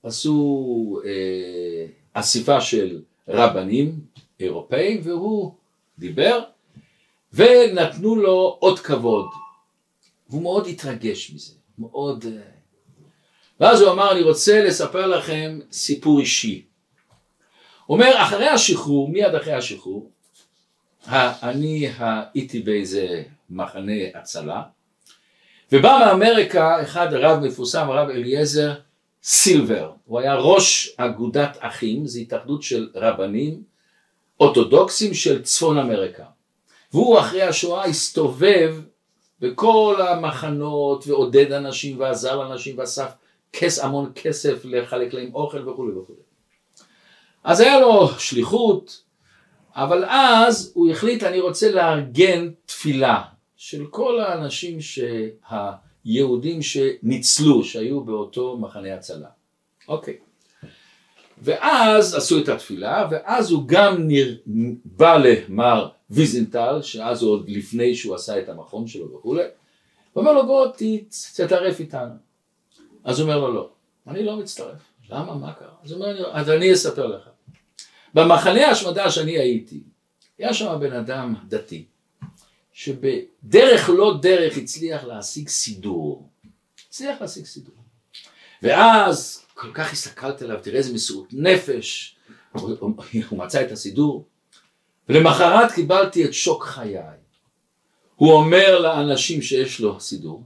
[0.03, 3.99] עשו אה, אסיפה של רבנים
[4.39, 5.53] אירופאים, והוא
[5.99, 6.43] דיבר,
[7.33, 9.25] ונתנו לו עוד כבוד.
[10.29, 12.25] והוא מאוד התרגש מזה, מאוד...
[12.25, 12.41] אה,
[13.59, 16.65] ואז הוא אמר, אני רוצה לספר לכם סיפור אישי.
[17.85, 20.11] הוא אומר, אחרי השחרור, מיד אחרי השחרור,
[21.07, 24.63] אני הייתי באיזה מחנה הצלה,
[25.77, 28.73] ובא מאמריקה אחד רב מפורסם, הרב אליעזר
[29.23, 33.63] סילבר, הוא היה ראש אגודת אחים, זו התאחדות של רבנים
[34.39, 36.23] אורתודוקסים של צפון אמריקה.
[36.93, 38.81] והוא אחרי השואה הסתובב
[39.39, 43.09] בכל המחנות ועודד אנשים ועזר לאנשים ואסף
[43.53, 46.19] כס, המון כסף לחלק להם אוכל וכולי וכולי.
[47.43, 49.01] אז היה לו שליחות,
[49.75, 53.21] אבל אז הוא החליט אני רוצה לארגן תפילה
[53.67, 54.77] של כל האנשים
[55.49, 59.27] היהודים שניצלו, שהיו באותו מחנה הצלה.
[59.87, 60.17] אוקיי.
[61.37, 64.35] ואז עשו את התפילה, ואז הוא גם נר...
[64.85, 69.43] בא למר ויזנטל, שאז הוא עוד לפני שהוא עשה את המכון שלו וכולי,
[70.15, 72.15] ואומר לו בוא תצטרף איתנו.
[73.03, 73.69] אז הוא אומר לו לא,
[74.07, 74.79] אני לא מצטרף.
[75.09, 75.35] למה?
[75.35, 75.73] מה קרה?
[75.83, 77.29] אז הוא אומר, אז אני אספר לך.
[78.13, 79.83] במחנה ההשמדה שאני הייתי,
[80.37, 81.85] היה שם בן אדם דתי,
[82.75, 86.29] שבדרך לא דרך הצליח להשיג סידור.
[86.89, 87.75] הצליח להשיג סידור.
[88.63, 92.15] ואז כל כך הסתכלתי עליו, תראה איזה מסירות נפש,
[92.51, 94.25] הוא מצא את הסידור,
[95.09, 96.99] ולמחרת קיבלתי את שוק חיי.
[98.15, 100.43] הוא אומר לאנשים שיש לו סידור,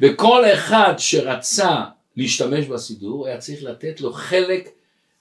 [0.00, 1.84] וכל אחד שרצה
[2.16, 4.68] להשתמש בסידור היה צריך לתת לו חלק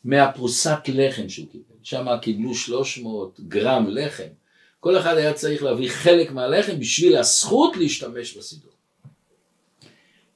[0.04, 1.64] מהפרוסת לחם שהוא קיבל.
[1.84, 4.41] שם קיבלו 300 גרם לחם.
[4.82, 8.72] כל אחד היה צריך להביא חלק מהלחם בשביל הזכות להשתמש בסידור.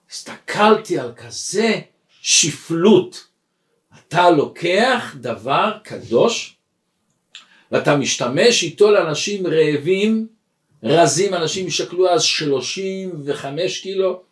[0.09, 1.79] הסתכלתי על כזה
[2.21, 3.27] שפלות.
[3.99, 6.55] אתה לוקח דבר קדוש
[7.71, 10.27] ואתה משתמש איתו לאנשים רעבים,
[10.83, 14.23] רזים, אנשים שקלו אז 35 קילו,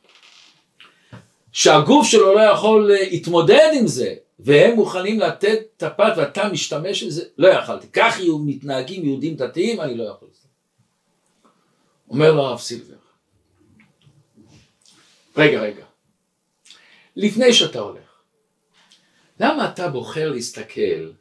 [1.51, 7.23] שהגוף שלו לא יכול להתמודד עם זה, והם מוכנים לתת את הפת ואתה משתמש בזה,
[7.38, 7.88] לא יכלתי.
[7.93, 10.27] כך יהיו מתנהגים יהודים דתיים, אני לא יכול.
[12.09, 12.95] אומר לו הרב סילבר,
[15.38, 15.86] רגע רגע,
[17.15, 18.21] לפני שאתה הולך,
[19.39, 21.11] למה אתה בוחר להסתכל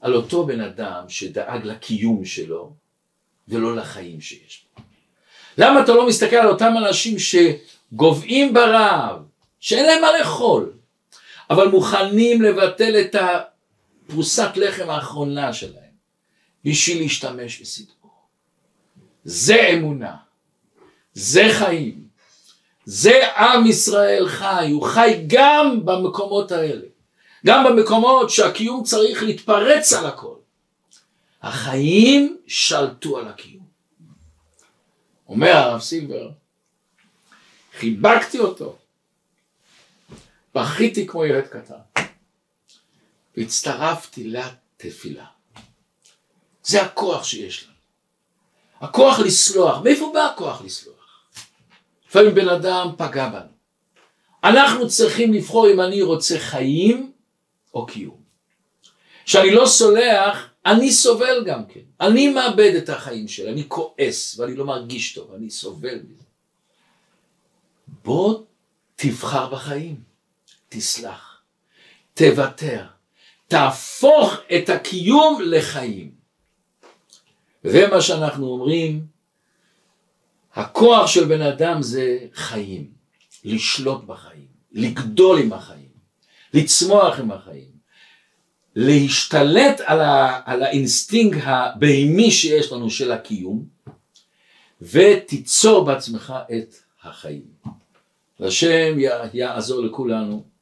[0.00, 2.72] על אותו בן אדם שדאג לקיום שלו
[3.48, 4.82] ולא לחיים שיש בו?
[5.58, 9.22] למה אתה לא מסתכל על אותם אנשים שגוועים ברעב,
[9.60, 10.72] שאין להם מה לאכול,
[11.50, 15.94] אבל מוכנים לבטל את הפרוסת לחם האחרונה שלהם
[16.64, 17.94] בשביל להשתמש בסידור?
[19.24, 20.16] זה אמונה,
[21.14, 22.04] זה חיים,
[22.84, 26.86] זה עם ישראל חי, הוא חי גם במקומות האלה,
[27.46, 30.34] גם במקומות שהקיום צריך להתפרץ על הכל.
[31.42, 33.64] החיים שלטו על הקיום.
[35.28, 36.30] אומר הרב סילבר,
[37.78, 38.76] חיבקתי אותו,
[40.54, 42.02] בכיתי כמו ילד קטן,
[43.36, 45.26] והצטרפתי לתפילה.
[46.64, 47.74] זה הכוח שיש לנו.
[48.80, 50.94] הכוח לסלוח, מאיפה בא הכוח לסלוח?
[52.08, 53.54] לפעמים בן אדם פגע בנו.
[54.44, 57.12] אנחנו צריכים לבחור אם אני רוצה חיים
[57.74, 58.24] או קיום.
[59.24, 61.80] כשאני לא סולח, אני סובל גם כן.
[62.00, 66.24] אני מאבד את החיים שלי, אני כועס ואני לא מרגיש טוב, אני סובל מזה.
[68.04, 68.42] בוא
[68.96, 70.13] תבחר בחיים,
[70.74, 71.42] תסלח,
[72.14, 72.84] תוותר,
[73.48, 76.10] תהפוך את הקיום לחיים.
[77.64, 79.06] זה מה שאנחנו אומרים
[80.54, 82.90] הכוח של בן אדם זה חיים,
[83.44, 85.88] לשלוט בחיים, לגדול עם החיים,
[86.54, 87.74] לצמוח עם החיים,
[88.76, 93.64] להשתלט על, ה, על האינסטינקט הבהמי שיש לנו של הקיום,
[94.82, 97.44] ותיצור בעצמך את החיים.
[98.40, 98.98] והשם
[99.32, 100.53] יעזור לכולנו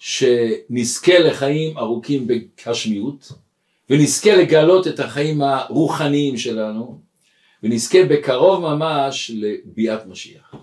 [0.00, 3.32] שנזכה לחיים ארוכים בגשמיות
[3.90, 7.00] ונזכה לגלות את החיים הרוחניים שלנו
[7.62, 10.54] ונזכה בקרוב ממש לביאת משיח.